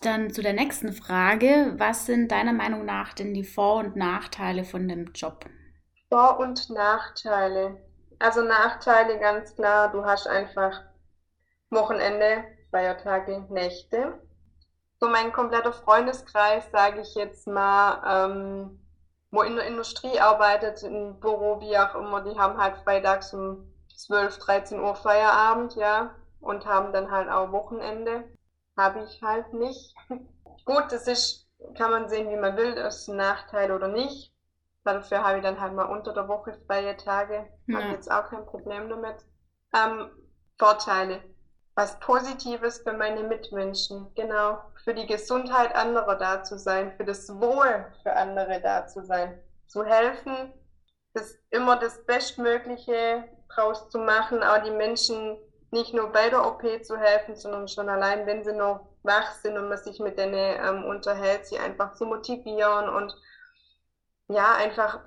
Dann 0.01 0.29
zu 0.29 0.41
der 0.41 0.53
nächsten 0.53 0.93
Frage. 0.93 1.73
Was 1.77 2.05
sind 2.05 2.31
deiner 2.31 2.53
Meinung 2.53 2.85
nach 2.85 3.13
denn 3.13 3.33
die 3.33 3.43
Vor- 3.43 3.79
und 3.79 3.95
Nachteile 3.95 4.63
von 4.63 4.87
dem 4.87 5.11
Job? 5.13 5.45
Vor- 6.09 6.39
und 6.39 6.69
Nachteile. 6.69 7.83
Also 8.19 8.41
Nachteile 8.41 9.19
ganz 9.19 9.55
klar, 9.55 9.91
du 9.91 10.05
hast 10.05 10.27
einfach 10.27 10.83
Wochenende, 11.69 12.45
Feiertage, 12.71 13.45
Nächte 13.49 14.19
so 14.99 15.07
mein 15.07 15.31
kompletter 15.31 15.73
Freundeskreis, 15.73 16.69
sage 16.71 17.01
ich 17.01 17.13
jetzt 17.15 17.47
mal, 17.47 18.01
ähm, 18.05 18.79
wo 19.31 19.41
in 19.41 19.55
der 19.55 19.67
Industrie 19.67 20.19
arbeitet, 20.19 20.83
im 20.83 21.19
Büro, 21.19 21.59
wie 21.61 21.77
auch 21.77 21.95
immer, 21.95 22.21
die 22.21 22.37
haben 22.37 22.57
halt 22.57 22.77
freitags 22.77 23.33
um 23.33 23.71
12, 23.95 24.37
13 24.39 24.79
Uhr 24.79 24.95
Feierabend, 24.95 25.75
ja, 25.75 26.15
und 26.39 26.65
haben 26.65 26.93
dann 26.93 27.11
halt 27.11 27.29
auch 27.29 27.51
Wochenende. 27.51 28.23
Habe 28.75 29.03
ich 29.03 29.21
halt 29.21 29.53
nicht. 29.53 29.95
Gut, 30.65 30.85
das 30.91 31.07
ist, 31.07 31.47
kann 31.75 31.91
man 31.91 32.09
sehen, 32.09 32.29
wie 32.29 32.35
man 32.35 32.55
will, 32.57 32.75
das 32.75 33.01
ist 33.01 33.07
ein 33.09 33.17
Nachteil 33.17 33.71
oder 33.71 33.87
nicht. 33.87 34.33
Dafür 34.83 35.23
habe 35.23 35.37
ich 35.37 35.43
dann 35.43 35.59
halt 35.59 35.73
mal 35.73 35.85
unter 35.85 36.13
der 36.13 36.27
Woche 36.27 36.57
freie 36.65 36.95
Tage. 36.95 37.47
Ja. 37.65 37.79
Habe 37.79 37.93
jetzt 37.93 38.09
auch 38.09 38.29
kein 38.29 38.45
Problem 38.45 38.87
damit. 38.87 39.17
Ähm, 39.73 40.09
Vorteile 40.57 41.21
was 41.77 41.99
Positives 41.99 42.79
für 42.79 42.93
meine 42.93 43.21
Mitmenschen, 43.21 44.11
genau, 44.15 44.57
für 44.83 44.95
die 44.95 45.05
Gesundheit 45.05 45.75
anderer 45.75 46.15
da 46.15 46.43
zu 46.43 46.57
sein, 46.57 46.91
für 46.97 47.05
das 47.05 47.29
Wohl 47.29 47.85
für 48.01 48.13
andere 48.13 48.59
da 48.61 48.87
zu 48.87 49.05
sein, 49.05 49.39
zu 49.67 49.85
helfen, 49.85 50.51
das 51.13 51.35
immer 51.51 51.77
das 51.77 52.03
Bestmögliche 52.07 53.25
draus 53.53 53.89
zu 53.89 53.99
machen, 53.99 54.41
auch 54.41 54.63
die 54.63 54.71
Menschen 54.71 55.37
nicht 55.69 55.93
nur 55.93 56.11
bei 56.11 56.31
der 56.31 56.47
OP 56.47 56.63
zu 56.83 56.97
helfen, 56.97 57.35
sondern 57.35 57.67
schon 57.67 57.89
allein, 57.89 58.25
wenn 58.25 58.43
sie 58.43 58.53
noch 58.53 58.87
wach 59.03 59.33
sind 59.33 59.55
und 59.55 59.69
man 59.69 59.77
sich 59.77 59.99
mit 59.99 60.17
denen 60.17 60.33
ähm, 60.33 60.83
unterhält, 60.83 61.45
sie 61.45 61.59
einfach 61.59 61.93
zu 61.93 62.07
motivieren 62.07 62.89
und 62.89 63.15
ja, 64.29 64.55
einfach 64.55 65.01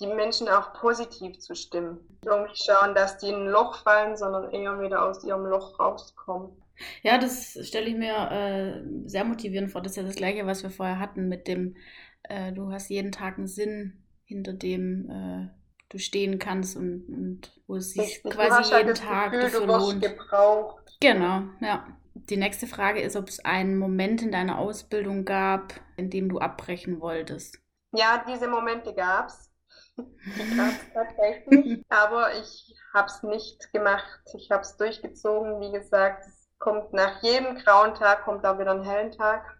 die 0.00 0.06
Menschen 0.06 0.48
auch 0.48 0.72
positiv 0.74 1.38
zu 1.38 1.54
stimmen. 1.54 1.98
Irgendwie 2.24 2.54
schauen, 2.56 2.94
dass 2.94 3.18
die 3.18 3.28
in 3.28 3.34
ein 3.34 3.48
Loch 3.48 3.82
fallen, 3.82 4.16
sondern 4.16 4.50
eher 4.50 4.80
wieder 4.80 5.04
aus 5.04 5.24
ihrem 5.24 5.46
Loch 5.46 5.78
rauskommen. 5.78 6.50
Ja, 7.02 7.18
das 7.18 7.58
stelle 7.66 7.86
ich 7.86 7.96
mir 7.96 8.30
äh, 8.30 9.08
sehr 9.08 9.24
motivierend 9.24 9.72
vor. 9.72 9.80
Das 9.80 9.92
ist 9.92 9.96
ja 9.96 10.02
das 10.04 10.14
Gleiche, 10.14 10.46
was 10.46 10.62
wir 10.62 10.70
vorher 10.70 11.00
hatten 11.00 11.28
mit 11.28 11.48
dem, 11.48 11.76
äh, 12.24 12.52
du 12.52 12.70
hast 12.70 12.88
jeden 12.88 13.10
Tag 13.10 13.38
einen 13.38 13.48
Sinn, 13.48 14.04
hinter 14.24 14.52
dem 14.52 15.10
äh, 15.10 15.48
du 15.88 15.98
stehen 15.98 16.38
kannst 16.38 16.76
und, 16.76 17.08
und 17.08 17.60
wo 17.66 17.76
es 17.76 17.92
sich 17.92 18.22
Richtig, 18.24 18.32
quasi 18.32 18.74
jeden 18.74 18.88
halt 18.88 18.96
Tag 18.98 19.32
Gefühl, 19.32 19.50
dafür 19.50 19.66
lohnt. 19.66 20.02
Gebraucht. 20.02 20.96
Genau, 21.00 21.42
ja. 21.60 21.86
Die 22.14 22.36
nächste 22.36 22.66
Frage 22.66 23.00
ist, 23.00 23.16
ob 23.16 23.28
es 23.28 23.44
einen 23.44 23.78
Moment 23.78 24.22
in 24.22 24.32
deiner 24.32 24.58
Ausbildung 24.58 25.24
gab, 25.24 25.74
in 25.96 26.10
dem 26.10 26.28
du 26.28 26.38
abbrechen 26.40 27.00
wolltest. 27.00 27.58
Ja, 27.92 28.24
diese 28.28 28.48
Momente 28.48 28.92
gab 28.92 29.28
es. 29.28 29.47
Tatsächlich. 30.94 31.84
Aber 31.88 32.34
ich 32.34 32.74
habe 32.94 33.06
es 33.06 33.22
nicht 33.22 33.72
gemacht. 33.72 34.20
Ich 34.34 34.50
habe 34.50 34.62
es 34.62 34.76
durchgezogen. 34.76 35.60
Wie 35.60 35.72
gesagt, 35.72 36.24
es 36.26 36.48
kommt 36.58 36.92
nach 36.92 37.22
jedem 37.22 37.56
grauen 37.56 37.94
Tag 37.94 38.24
kommt 38.24 38.44
da 38.44 38.58
wieder 38.58 38.72
ein 38.72 38.82
hellen 38.82 39.12
Tag. 39.12 39.58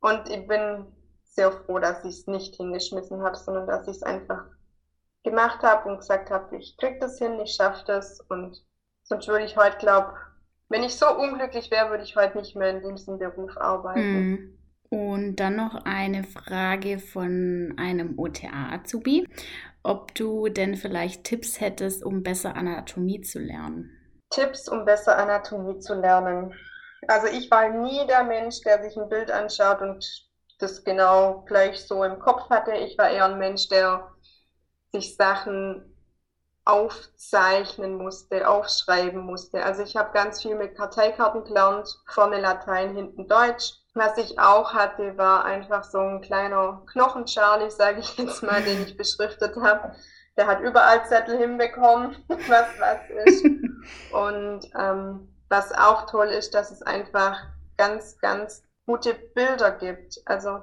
Und 0.00 0.28
ich 0.28 0.46
bin 0.46 0.86
sehr 1.24 1.52
froh, 1.52 1.78
dass 1.78 2.04
ich 2.04 2.20
es 2.20 2.26
nicht 2.26 2.56
hingeschmissen 2.56 3.22
habe, 3.22 3.36
sondern 3.36 3.66
dass 3.66 3.86
ich 3.86 3.96
es 3.96 4.02
einfach 4.02 4.44
gemacht 5.22 5.62
habe 5.62 5.88
und 5.88 5.98
gesagt 5.98 6.30
habe, 6.30 6.56
ich 6.56 6.76
krieg 6.78 7.00
das 7.00 7.18
hin, 7.18 7.38
ich 7.40 7.54
schaffe 7.54 7.84
das. 7.86 8.20
Und 8.28 8.64
sonst 9.02 9.28
würde 9.28 9.44
ich 9.44 9.56
heute, 9.56 9.76
glaube 9.78 10.14
wenn 10.70 10.84
ich 10.84 10.96
so 10.96 11.06
unglücklich 11.06 11.70
wäre, 11.70 11.90
würde 11.90 12.04
ich 12.04 12.16
heute 12.16 12.38
nicht 12.38 12.56
mehr 12.56 12.70
in 12.70 12.94
diesem 12.94 13.18
Beruf 13.18 13.58
arbeiten. 13.58 14.00
Hm. 14.00 14.58
Und 14.90 15.36
dann 15.36 15.54
noch 15.54 15.84
eine 15.84 16.24
Frage 16.24 16.98
von 16.98 17.74
einem 17.78 18.18
OTA-Azubi, 18.18 19.26
ob 19.84 20.14
du 20.16 20.48
denn 20.48 20.74
vielleicht 20.74 21.24
Tipps 21.24 21.60
hättest, 21.60 22.04
um 22.04 22.24
besser 22.24 22.56
Anatomie 22.56 23.20
zu 23.20 23.38
lernen. 23.38 23.96
Tipps, 24.30 24.68
um 24.68 24.84
besser 24.84 25.16
Anatomie 25.16 25.78
zu 25.78 25.94
lernen. 25.94 26.54
Also 27.06 27.28
ich 27.28 27.50
war 27.50 27.68
nie 27.68 28.04
der 28.08 28.24
Mensch, 28.24 28.60
der 28.62 28.82
sich 28.82 28.96
ein 28.96 29.08
Bild 29.08 29.30
anschaut 29.30 29.80
und 29.80 30.04
das 30.58 30.84
genau 30.84 31.44
gleich 31.46 31.80
so 31.86 32.04
im 32.04 32.18
Kopf 32.18 32.50
hatte. 32.50 32.72
Ich 32.72 32.98
war 32.98 33.10
eher 33.10 33.26
ein 33.26 33.38
Mensch, 33.38 33.68
der 33.68 34.12
sich 34.92 35.16
Sachen 35.16 35.96
aufzeichnen 36.64 37.96
musste, 37.96 38.48
aufschreiben 38.48 39.20
musste. 39.20 39.64
Also 39.64 39.82
ich 39.82 39.96
habe 39.96 40.12
ganz 40.12 40.42
viel 40.42 40.56
mit 40.56 40.76
Karteikarten 40.76 41.44
gelernt, 41.44 41.88
vorne 42.06 42.40
Latein, 42.40 42.94
hinten 42.94 43.26
Deutsch. 43.26 43.79
Was 43.94 44.18
ich 44.18 44.38
auch 44.38 44.72
hatte, 44.72 45.18
war 45.18 45.44
einfach 45.44 45.82
so 45.82 45.98
ein 45.98 46.20
kleiner 46.20 46.82
Knochen-Charlie, 46.92 47.70
sage 47.70 48.00
ich 48.00 48.16
jetzt 48.18 48.42
mal, 48.42 48.62
den 48.62 48.82
ich 48.84 48.96
beschriftet 48.96 49.56
habe. 49.56 49.94
Der 50.36 50.46
hat 50.46 50.60
überall 50.60 51.04
Zettel 51.06 51.36
hinbekommen, 51.38 52.16
was 52.28 52.66
was 52.78 53.00
ist. 53.24 53.44
Und 54.12 54.70
ähm, 54.78 55.28
was 55.48 55.72
auch 55.72 56.06
toll 56.06 56.28
ist, 56.28 56.54
dass 56.54 56.70
es 56.70 56.82
einfach 56.82 57.36
ganz, 57.76 58.16
ganz 58.20 58.62
gute 58.86 59.14
Bilder 59.14 59.72
gibt. 59.72 60.20
Also, 60.26 60.62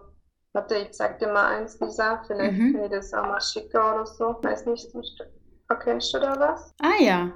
warte, 0.54 0.76
ich 0.76 0.94
sag 0.94 1.20
dir 1.20 1.28
mal 1.28 1.48
eins, 1.48 1.80
Lisa, 1.80 2.24
vielleicht 2.26 2.54
mhm. 2.54 2.74
kann 2.74 2.84
ich 2.86 2.92
das 2.92 3.14
auch 3.14 3.24
mal 3.24 3.42
schicken 3.42 3.78
oder 3.78 4.06
so. 4.06 4.38
Weiß 4.42 4.66
nicht, 4.66 4.88
erkennst 5.70 6.14
du 6.14 6.20
da 6.20 6.40
was? 6.40 6.74
Ah 6.82 7.02
ja. 7.02 7.32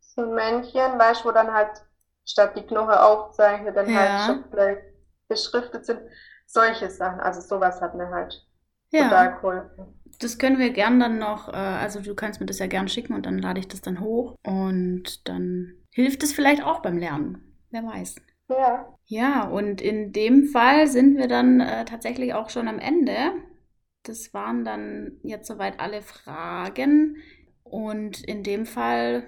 So 0.00 0.22
ein 0.22 0.34
Männchen, 0.34 0.98
weißt 0.98 1.22
du, 1.22 1.28
wo 1.28 1.32
dann 1.32 1.52
halt 1.52 1.70
statt 2.24 2.56
die 2.56 2.66
Knochen 2.66 2.94
aufzeichnet, 2.94 3.76
dann 3.76 3.88
ja. 3.88 3.98
halt 3.98 4.26
schon 4.26 4.44
vielleicht 4.50 4.82
beschriftet 5.28 5.86
sind. 5.86 6.00
Solche 6.46 6.90
Sachen, 6.90 7.20
also 7.20 7.40
sowas 7.40 7.80
hat 7.80 7.94
mir 7.94 8.08
halt 8.08 8.46
ja. 8.90 9.04
total 9.04 9.34
geholfen. 9.34 10.00
Das 10.20 10.38
können 10.38 10.58
wir 10.58 10.70
gern 10.70 10.98
dann 10.98 11.18
noch, 11.18 11.48
äh, 11.48 11.56
also 11.56 12.00
du 12.00 12.14
kannst 12.14 12.40
mir 12.40 12.46
das 12.46 12.58
ja 12.58 12.66
gern 12.66 12.88
schicken 12.88 13.14
und 13.14 13.26
dann 13.26 13.38
lade 13.38 13.60
ich 13.60 13.68
das 13.68 13.82
dann 13.82 14.00
hoch 14.00 14.34
und 14.42 15.28
dann 15.28 15.74
hilft 15.90 16.22
es 16.22 16.32
vielleicht 16.32 16.64
auch 16.64 16.80
beim 16.80 16.98
Lernen. 16.98 17.56
Wer 17.70 17.84
weiß. 17.84 18.16
Ja. 18.48 18.94
Ja, 19.04 19.44
und 19.44 19.80
in 19.80 20.12
dem 20.12 20.44
Fall 20.46 20.86
sind 20.86 21.16
wir 21.16 21.28
dann 21.28 21.60
äh, 21.60 21.84
tatsächlich 21.84 22.34
auch 22.34 22.50
schon 22.50 22.66
am 22.66 22.78
Ende. 22.78 23.14
Das 24.04 24.32
waren 24.32 24.64
dann 24.64 25.18
jetzt 25.22 25.46
soweit 25.46 25.80
alle 25.80 26.02
Fragen. 26.02 27.16
Und 27.62 28.24
in 28.24 28.42
dem 28.42 28.64
Fall 28.64 29.24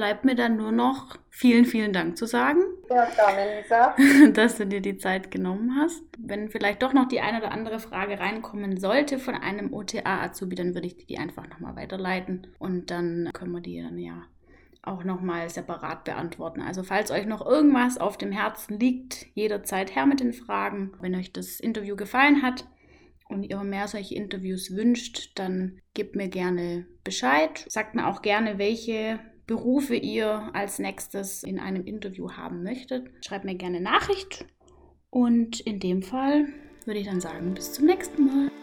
bleibt 0.00 0.24
mir 0.24 0.34
dann 0.34 0.56
nur 0.56 0.72
noch 0.72 1.18
vielen, 1.28 1.66
vielen 1.66 1.92
Dank 1.92 2.16
zu 2.16 2.24
sagen. 2.24 2.60
Ja, 2.90 3.04
gerne, 3.04 3.60
Lisa. 3.60 3.94
Dass 4.32 4.56
du 4.56 4.66
dir 4.66 4.80
die 4.80 4.96
Zeit 4.96 5.30
genommen 5.30 5.76
hast. 5.76 6.02
Wenn 6.18 6.48
vielleicht 6.48 6.82
doch 6.82 6.92
noch 6.92 7.06
die 7.06 7.20
eine 7.20 7.38
oder 7.38 7.52
andere 7.52 7.78
Frage 7.78 8.18
reinkommen 8.18 8.78
sollte 8.80 9.20
von 9.20 9.36
einem 9.36 9.72
OTA-Azubi, 9.72 10.56
dann 10.56 10.74
würde 10.74 10.88
ich 10.88 10.96
die 11.06 11.18
einfach 11.18 11.48
nochmal 11.48 11.76
weiterleiten 11.76 12.48
und 12.58 12.90
dann 12.90 13.30
können 13.32 13.52
wir 13.52 13.60
die 13.60 13.80
dann 13.80 13.96
ja 13.96 14.24
auch 14.82 15.04
nochmal 15.04 15.48
separat 15.50 16.02
beantworten. 16.02 16.62
Also 16.62 16.82
falls 16.82 17.12
euch 17.12 17.26
noch 17.26 17.46
irgendwas 17.46 17.96
auf 17.98 18.18
dem 18.18 18.32
Herzen 18.32 18.80
liegt, 18.80 19.26
jederzeit 19.34 19.94
her 19.94 20.06
mit 20.06 20.18
den 20.18 20.32
Fragen. 20.32 20.94
Wenn 21.00 21.14
euch 21.14 21.32
das 21.32 21.60
Interview 21.60 21.94
gefallen 21.94 22.42
hat, 22.42 22.64
und 23.30 23.44
ihr 23.44 23.62
mehr 23.62 23.86
solche 23.86 24.16
Interviews 24.16 24.74
wünscht, 24.74 25.38
dann 25.38 25.80
gebt 25.94 26.16
mir 26.16 26.28
gerne 26.28 26.86
Bescheid. 27.04 27.64
Sagt 27.68 27.94
mir 27.94 28.08
auch 28.08 28.22
gerne, 28.22 28.58
welche 28.58 29.20
Berufe 29.50 29.96
ihr 29.96 30.48
als 30.52 30.78
nächstes 30.78 31.42
in 31.42 31.58
einem 31.58 31.84
Interview 31.84 32.30
haben 32.30 32.62
möchtet. 32.62 33.10
Schreibt 33.26 33.44
mir 33.44 33.56
gerne 33.56 33.80
Nachricht. 33.80 34.46
Und 35.10 35.58
in 35.58 35.80
dem 35.80 36.04
Fall 36.04 36.46
würde 36.84 37.00
ich 37.00 37.06
dann 37.06 37.20
sagen, 37.20 37.52
bis 37.54 37.72
zum 37.72 37.86
nächsten 37.86 38.26
Mal. 38.26 38.59